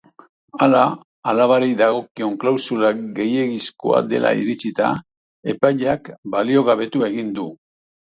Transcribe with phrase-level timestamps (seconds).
[0.65, 0.83] Hala,
[1.33, 4.89] abalari dagokion klausula gehiegizkoa dela iritzita,
[5.53, 7.47] epaileak baliogabetu egin du.